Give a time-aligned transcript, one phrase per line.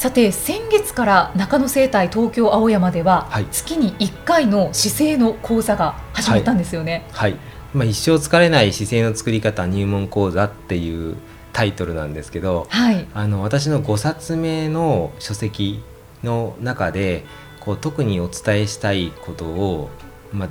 [0.00, 7.04] さて先月から中野生態東京青山では、はい、月に1回の姿勢の講座が始まったんですよね。
[7.12, 7.40] はい、はい、
[7.74, 11.16] まあ、一生疲れない姿勢の作り方入門講座っていう
[11.52, 15.82] タイトルなんですけど、はい、あの私の5冊目の書籍
[16.22, 17.26] の中で
[17.60, 19.90] こう特にお伝えしたいことを、
[20.32, 20.48] まあ、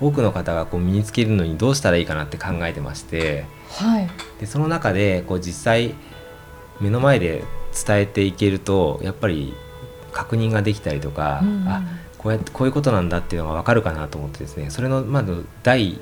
[0.00, 5.96] 多くの方がこう身につけるのにどうしたらいいかなって考えてまして、はい、でその中でこう実際
[6.80, 7.42] 目の前で
[7.86, 9.54] 伝えていけるとやっぱり
[10.12, 11.82] 確認ができたりとか、うん、あ
[12.18, 15.98] こうやってこういうことなんだっていうのが分かるかなと思ってですねそれのまず第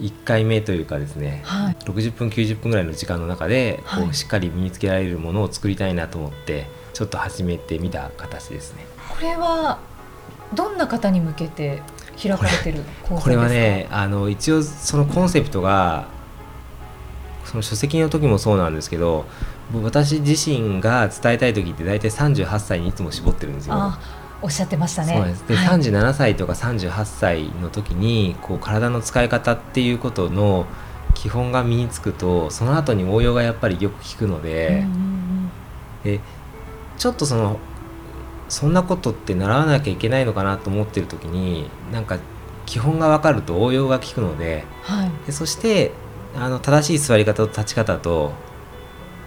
[0.00, 8.86] 1回目というかですね、はい、60分90分ぐらいの時間の中でこうしっかり身につけられるものを作りたいなと思ってちょっと始めてみた形ですね。
[9.08, 9.78] これは
[10.52, 11.82] どんな方に向けて
[12.20, 16.06] 開かれてるこれはねあの一応そのコンセプトが
[17.44, 19.26] その書籍の時もそうなんですけど
[19.82, 23.94] 私自身が伝えたい時って大体38歳にいつも絞ってるんですよ。
[24.42, 25.34] おっしゃってましたね。
[25.48, 30.66] で、はい、37歳とか38歳の時にこう体の使い方っていうことの
[31.14, 35.50] 基本が身につくとその後に応用がやっぱりよく効くのでうんうんうん、
[36.04, 36.20] で
[36.98, 37.58] ちょっとその
[38.48, 42.18] そんなことって習わなきゃいけないのかなと思ってる時になんか
[42.66, 45.92] 基本が分かると応用が効くのではい、でそして
[46.36, 48.32] あの正しい座り方と立ち方と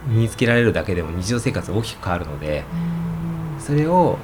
[0.08, 2.64] 身につけられるだけでも日常生活大きく変わるので
[3.60, 4.18] それを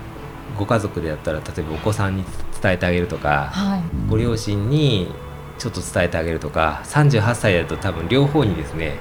[0.58, 2.24] ご家族でやったら例えばお子さんに
[2.62, 5.12] 伝えてあげるとか、はい、ご両親に
[5.58, 8.98] ちょっと伝えてあげるとか38歳だと多分両方にですね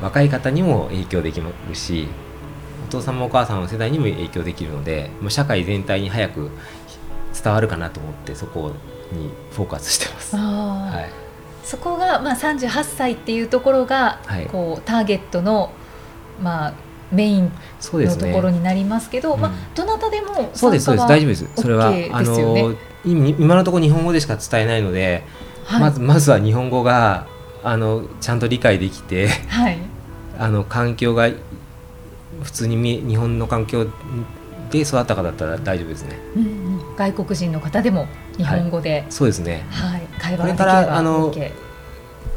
[0.00, 2.08] 若い方にも影響できるし
[2.86, 6.50] お父さんもお母さんの世代にも影響できるのでもう社会全体に早く
[7.42, 8.72] 伝わるかなと思ってそこ
[9.12, 10.36] にフォーカスしてます。
[10.36, 11.10] はい、
[11.66, 15.72] そこが、まあ、38歳っていうところが、はい、こうターゲットの
[16.40, 16.74] まあ
[17.10, 21.08] メインのところになりますけど、ねうん、まあどなたでもそうですそうです。
[21.08, 21.48] 大丈夫です。
[21.56, 25.24] それは、あの今のところ日本語でしか伝えないので、
[25.64, 27.26] はい、まずまずは日本語が
[27.62, 29.78] あのちゃんと理解できて、はい、
[30.38, 31.30] あの環境が
[32.42, 33.86] 普通に日本の環境
[34.70, 36.18] で育った方だったら大丈夫ですね。
[36.36, 36.46] うんう
[36.92, 38.06] ん、外国人の方でも
[38.36, 39.64] 日本語で、はい、そうですね。
[39.70, 40.82] はい、会話ができれば OK。
[40.82, 41.34] これからあの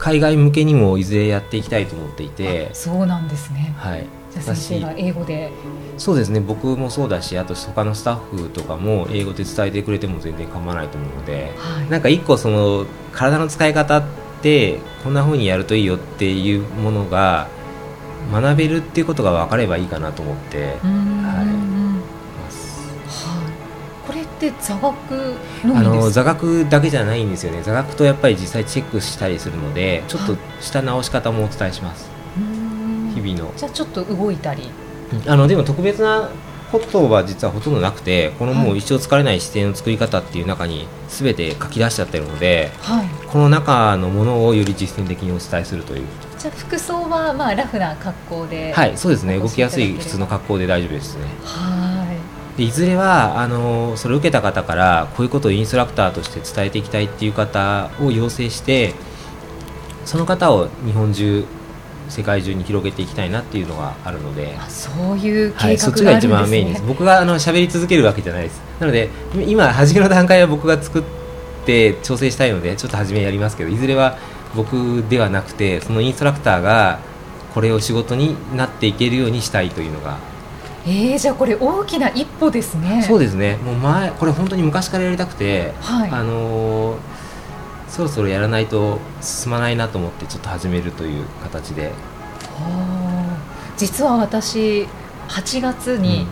[0.01, 2.72] 海外向けにもいずれやっていきたいと思っていて。
[2.73, 3.75] そうなんですね。
[3.78, 4.07] はい。
[4.31, 5.51] じゃ先生が英語で。
[6.00, 6.39] そうですね。
[6.39, 14.03] 僕もそうだしあと他のスタッフとかも英語で伝えてくれても全然構わないと思うので、はい、なんか一個その体の使い方っ
[14.41, 17.47] てこんなふうにやるといいよっていうものが
[18.31, 21.50] 学べるっていうことが分かればいいかなと思って、はい
[24.50, 27.62] って座学あの座学だけじゃないんですよね。
[27.62, 32.09] 座学とやっぱり実際チェックしたりするのでちょっとした直し方もお伝えします、
[33.13, 33.53] 日々の。
[33.56, 34.72] じゃあちょっと動いたり。
[35.28, 36.29] あのでも特別な
[36.72, 46.06] ことは実はほとんどなくてこのもう一生疲れない姿勢の作り方っていう中に全て書き出しちゃってるので、はい、この中のものをより実践的にお伝えするという。
[46.40, 48.72] じゃあ服装はまあラフな格好で。
[48.72, 49.38] はいそうですね。
[49.38, 51.25] 動きやすい普通の格好で大丈夫ですね。
[51.44, 51.80] はい
[52.57, 58.94] でいずれはあのそれを受けた方からこういうことをインストラクターとして伝えていきたいっていう方を養成して
[60.06, 61.45] その方を日本中
[62.09, 64.59] 世界中に広げていきたいなっていうのがあるので。
[64.67, 65.67] そういう計画が、ね。
[65.67, 66.84] はい、そっちが一番メインです。
[66.85, 68.61] 僕があの喋り続けるわけじゃないです。
[68.81, 69.09] なので
[69.47, 71.03] 今初めの段階は僕が作っ
[71.66, 74.17] て調整したいのでちょっと初めやりますけどいずれは
[74.56, 76.99] 僕ではなくてそのインストラクターが
[77.53, 80.17] これを仕事になっていけるようにしたいというのが
[80.85, 83.03] えー、じゃあこれ大きな一歩ですね。
[83.07, 83.57] そうですね。
[83.57, 86.97] もう前これ本当に昔からやりたくて、はい、あのー、
[87.87, 91.91] そろそろやらないと進まないなと思ってちょっと始めるという形で。
[93.78, 94.87] 実は私
[95.28, 96.28] 8月に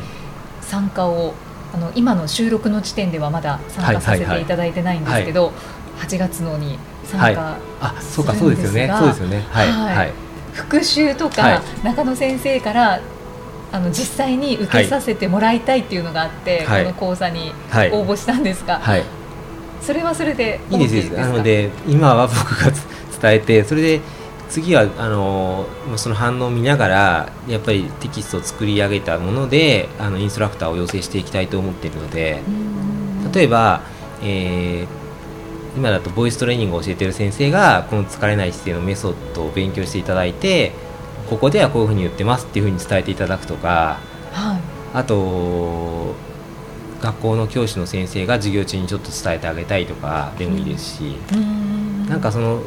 [0.62, 1.34] 参加を、
[1.74, 5.54] うん、あの今の収録の時点ではまだ参加させていただいてないんですけど、はい。
[5.54, 7.60] はい、8月のに参加するんですが、はい、
[7.98, 8.94] あそうかそうですよね。
[8.98, 9.45] そうですよね。
[9.52, 10.13] はい、はい、
[10.54, 13.00] 復習とか、中野先生から
[13.71, 17.51] あの実際に受けさせてもらいたいっていうのがあって、はい、この講座に
[17.92, 19.04] 応募したんですが、はい、
[19.81, 22.71] それはそれでいいですなので今は僕が
[23.21, 24.01] 伝えてそれで
[24.50, 25.68] 次はあの
[25.98, 32.42] その反応を見ながらやっぱりテキストを作り上げたものであのインストラクターを養成していきたいと思っているので
[33.31, 33.83] 例えば、
[34.24, 40.71] えー、今だとボイストレーニングを教えている先生がこの疲れない姿勢のメソッドを勉強していただいて
[41.30, 44.00] ここではこういうふうに言ってますっていうふうに伝えていただくとか、
[44.31, 44.62] はい、
[44.94, 46.16] あと
[47.02, 52.62] 学校の教師の先生が授業中にちょっと伝えてあげたいとかでもいいですし、うん、なんかその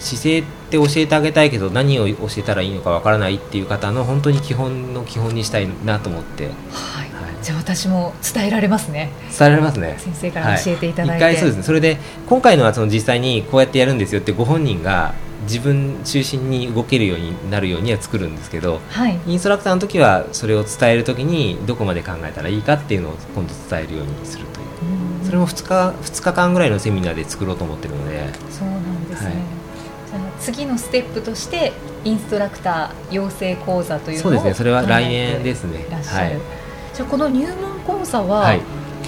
[0.00, 9.12] 姿勢って教えてあげたいけど何を教えたらいいのかわからないっていう方の本当に基本の基本にしたいなと思って、はい、はい、じゃあ私も伝えられますね。
[9.38, 9.96] 伝えられますね。
[9.98, 11.62] 先生から教えていただいて、はい、一回そうですね。
[11.64, 24.66] それで今回のはその実際にこうやってやるんですよってご本人が自分中心に動けるようになるようには作るんですけど、はい、インストラクターの時はそれを伝える時にどこまで考えたらいいかっていうのを今度伝えるようにするという。
[25.24, 28.28] それも2日 ,2 日間ぐらいのセミナーで作ろうと思ってるので。
[28.50, 29.34] そうなんですね、はい、
[30.10, 31.72] じゃあ次のステップとして
[32.04, 34.54] インストラクター養成講座というのをそうですね。
[34.54, 35.86] それは来年ですね。
[35.90, 36.38] はい、
[36.94, 37.46] じゃあこの入
[37.86, 38.54] 門講座は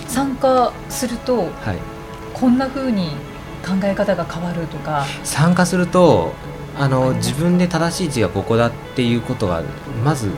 [0.09, 1.49] 参加すると、はい、
[2.35, 3.11] こんなふうに
[3.65, 5.05] 考え方が変わるとか。
[5.25, 6.33] 参加すると
[6.79, 9.63] あの自分で正しい位置がここだっていうことが
[10.05, 10.31] まず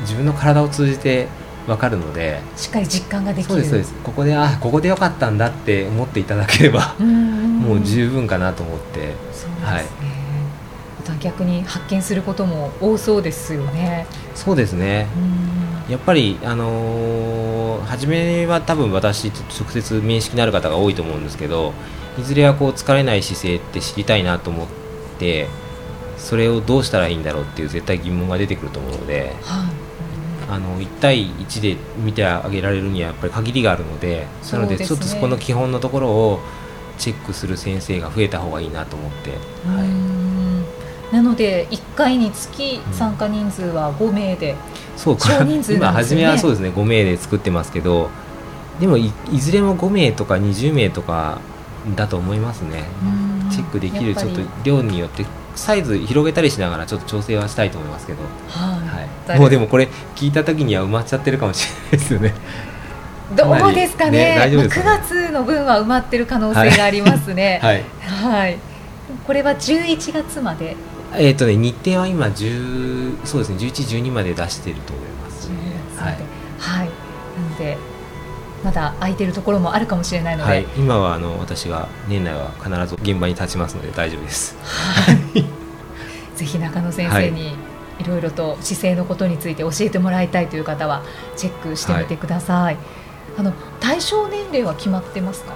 [0.00, 1.28] 自分の体を通じて
[1.66, 3.50] 分かるのでしっかり実感ができる。
[3.50, 3.94] そうですそうです。
[4.02, 9.84] ここであここでよかったんだって思っていただければもう十分かなと思ってそうですね、はい、
[11.20, 14.06] 逆に発見することも多そうですよね。
[14.34, 15.06] そうですね
[15.88, 21.74] やっぱりあのー、初めは多分私と直接面識のある方が多いと思うんですけど
[22.18, 24.68] いずれはこう疲れない姿勢って知りたいなと思っ
[25.18, 25.48] て
[26.16, 36.40] それをどうしたらいいんだろうっていう絶対疑問が出てくると思うので、はい、あの1対1で見てあげられるにはやっぱり限りがあるのでなのでちょっとそこの基本のところを
[36.96, 39.30] チェックする先生が増えた方がいいなと思って。
[39.68, 39.84] は
[40.20, 40.23] い
[41.14, 44.58] なので1回につき参加人数は5名で、うん、
[44.98, 48.10] そう少人数、ね、今初めはそうですね5名で作ってますけど
[48.80, 51.40] でもいずれも5名とか20名とか
[51.94, 52.84] だと思いますね。
[53.52, 54.16] チェックできる。
[54.16, 55.24] ちょっと量によって
[55.54, 58.18] サイズ広げたりしながらちょっと調整はしたいと思いますけど、
[58.48, 62.34] はい、もうでもこれ聞いた時には埋まっちゃってるかもしれないですよね。
[63.36, 64.48] どうですかね。
[64.50, 64.56] ね。
[64.56, 67.60] ね、9月の分は埋まってる可能性がありますね。
[67.62, 68.58] はい、はい、
[69.26, 70.76] これは11月まで
[71.16, 75.50] えっ、ー、とね日程は今10そうですね11、12まで出していると思います、
[75.96, 76.16] はい、
[76.58, 77.76] はい、なので
[78.64, 84.56] まだ空いてるところもあるかもしれないので、はい、今はあの私が年内は必ず現場に立ちますので大丈夫です。
[86.34, 87.54] ぜひ中野先生に、
[88.00, 91.04] いろいろと姿勢のことについて教えてもらいたいという方は
[91.36, 92.64] チェックしてみてください。
[92.64, 92.78] はい、
[93.38, 95.54] あの対象年齢は決まってますか？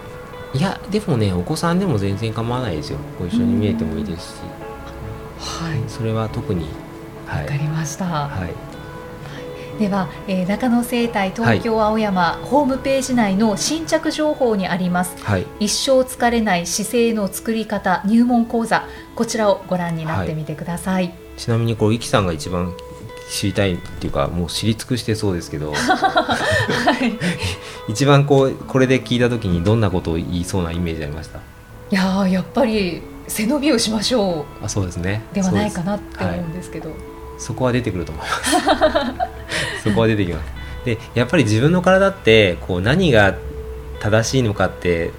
[0.55, 2.99] いやでもねお子さんでも全然構わないですよ。
[3.19, 4.41] ご一緒に見えてもいいですし、
[5.65, 6.67] はい、それは特に
[7.27, 8.05] わ、はい、かりました。
[8.07, 8.55] はい。
[9.79, 18.89] では、えー、中野生態東京青山、はい、ホームページ内の新着情報にあります、はい、一生疲れない姿勢の作り方入門講座。
[19.15, 22.75] こちらをご覧になってみてください、はい、ちなみにこうイキさんが一番
[23.31, 27.19] 知りたいっていうかもう知り尽くしてそうですけど、はい、
[27.93, 31.39] 一番こうこれで聞いた時にどんなことを言いそうなイメージありました？
[31.91, 34.65] いややっぱり背伸びをしましょう。
[34.65, 35.23] あそうですね。
[35.33, 36.91] ではないかなって思うんですけど。
[37.39, 39.83] そこは出てくると思います。
[39.85, 40.59] そこは出てきます。
[40.85, 43.37] でやっぱり自分の体ってこう何が
[44.01, 45.11] 正しいのかって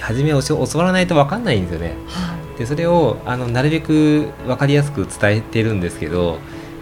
[0.00, 6.38] 初め教わらないと分かんないんですよね、はい、でそれをあのなるべく分かりやすく伝えてるんですけど、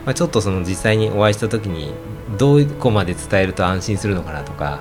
[0.06, 1.92] まあ、ちょっとその実際にお会いした時に
[2.38, 4.80] どこまで伝えると安心するのかなとか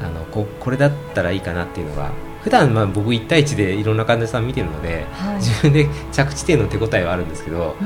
[0.00, 2.10] あのここれだったらいいかなっていうのが
[2.42, 7.76] 普段まあ僕1対1でいろんな患者さん見てるので、はい、自分で着地点の手応えはあるんですけど、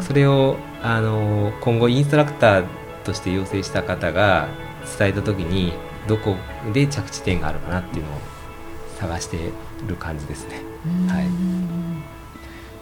[0.00, 2.64] それをあの今後インストラクター
[3.04, 4.48] として要請した方が
[4.98, 5.72] 伝えた時に
[6.08, 6.36] どこ
[6.72, 8.14] で着地点があるかなっていうのを
[8.98, 9.38] 探して
[9.86, 10.62] る感じですね。
[11.08, 11.26] はい。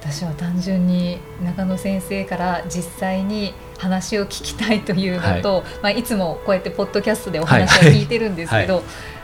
[0.01, 5.65] 私は単純に中野先生から実際に話を聞きたいというのと、はい。
[5.83, 8.85] まあ、いつもこうやってポッドキャストでお話を聞いてるんですけど、はい。
[8.85, 9.18] はい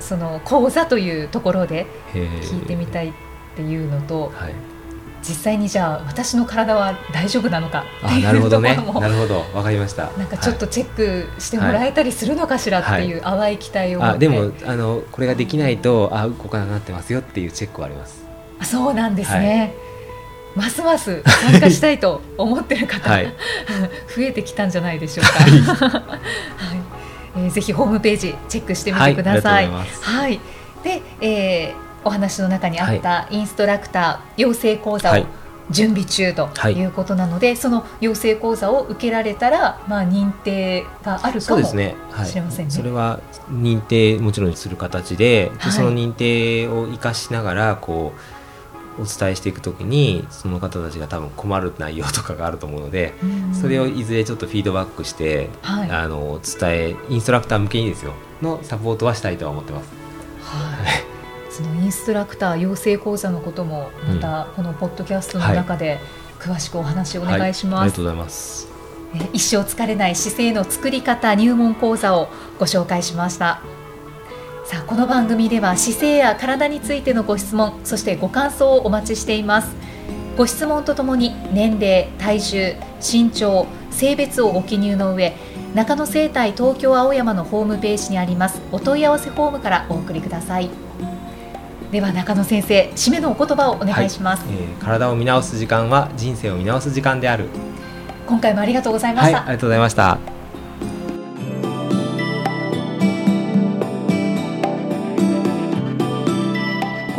[0.00, 3.12] その講座というところで聞いてみたいっ
[3.56, 4.54] ていうのと、はい、
[5.22, 9.44] 実際にじゃあ私の体は大丈夫なのかっていうところも なるほど。
[9.54, 10.10] わかりました。
[10.16, 18.24] なんかちょっとチェックしてもらえたりするのかしらっていう淡い期待を、はい、あでもあのこれができないとあ動かなってますよっていうチェックはあります。
[18.58, 19.74] あそうなんですね、
[20.56, 23.26] はい、ますます参加したいと思ってる方、 はい、
[24.14, 26.18] 増えてきたんじゃないでしょうか。
[27.40, 29.68] はいえー、ぜひホームページチェックしてみてください。
[29.68, 30.40] はい、はい、
[30.82, 35.24] で、えー、お話の中にあったインストラクター養成講座を
[35.70, 41.96] 準備中ということなので、はい、その養成講座を受けられたら、まあ、認定があるかもしれませんね。
[42.10, 43.20] そ、ねはい、それは
[43.50, 48.20] 認定もちろんする形でで、その認定を生かしながらこう
[49.00, 53.14] お伝えしていくときにその方たちが多分困る内容とかがあると思うので
[53.58, 58.12] それをいずれちょっとフィードバックして、はい、あの伝えインストラクター向けにですよ。
[58.42, 59.90] のサポートはしたいとは思ってます。
[60.42, 61.04] はい。
[61.52, 65.98] そのインストラクター養成講座のこともまたこのポッドキャストの中で
[66.38, 68.68] 詳しくお話をお願いします、はい、ありがとうございます。
[69.32, 72.28] 一生疲れない姿勢の作り方入門講座を
[72.58, 73.60] ご紹介しました
[74.70, 79.74] さあこの番組では姿勢や体についてのご質問そしてご感想をお待ちしています。
[80.36, 85.34] ご質問とともに年齢体重身長性別をご記入の上
[85.74, 90.70] 中野生態東京青山のホームページにありますお問い合わせフォームからお送りください。
[91.90, 97.48] では中野先生締めのお言葉をお願いします、はい、えー、体を見直す時間は人生を見直す時間である。
[98.24, 100.39] 今回もありがとうございました、はい、ありがとうございました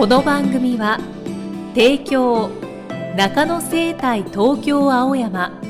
[0.01, 0.97] この番組は
[1.75, 2.49] 提供
[3.15, 5.61] 中野生態東京青山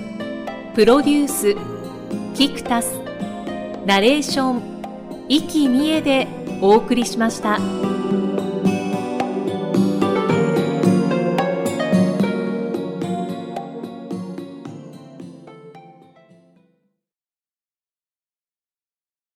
[0.73, 1.53] プロデュース
[2.33, 2.97] キクタス
[3.85, 6.29] ナレーション生きみえで
[6.61, 7.59] お送りしました。